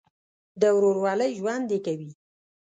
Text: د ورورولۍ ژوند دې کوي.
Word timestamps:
د 0.61 0.63
ورورولۍ 0.75 1.31
ژوند 1.39 1.63
دې 1.71 1.77
کوي. 1.85 2.09